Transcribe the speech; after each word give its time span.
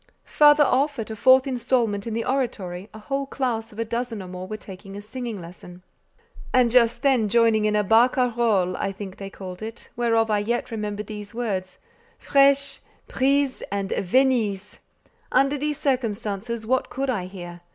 Farther 0.25 0.63
off, 0.63 0.97
at 0.97 1.11
a 1.11 1.15
fourth 1.15 1.45
instrument 1.45 2.07
in 2.07 2.15
the 2.15 2.25
oratory, 2.25 2.89
a 2.91 2.97
whole 2.97 3.27
class 3.27 3.71
of 3.71 3.77
a 3.77 3.85
dozen 3.85 4.19
or 4.23 4.27
more 4.27 4.47
were 4.47 4.57
taking 4.57 4.97
a 4.97 4.99
singing 5.03 5.39
lesson, 5.39 5.83
and 6.51 6.71
just 6.71 7.03
then 7.03 7.29
joining 7.29 7.65
in 7.65 7.75
a 7.75 7.83
"barcarole" 7.83 8.75
(I 8.77 8.91
think 8.93 9.17
they 9.17 9.29
called 9.29 9.61
it), 9.61 9.89
whereof 9.95 10.31
I 10.31 10.39
yet 10.39 10.71
remember 10.71 11.03
these 11.03 11.35
words 11.35 11.77
"fraîchë," 12.19 12.79
"brisë," 13.09 13.61
and 13.71 13.91
"Venisë." 13.91 14.79
Under 15.31 15.59
these 15.59 15.77
circumstances, 15.77 16.65
what 16.65 16.89
could 16.89 17.11
I 17.11 17.25
hear? 17.25 17.61